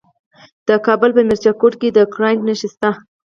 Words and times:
د 0.67 0.69
کابل 0.85 1.09
په 1.15 1.21
میربچه 1.27 1.51
کوټ 1.59 1.73
کې 1.81 1.87
د 1.91 1.99
ګرانیټ 2.13 2.39
نښې 2.47 2.67
شته. 2.73 2.89